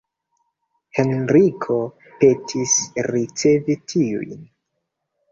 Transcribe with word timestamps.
Henriko 0.99 1.75
petis 2.23 2.73
ricevi 3.09 3.75
tiujn. 3.93 4.41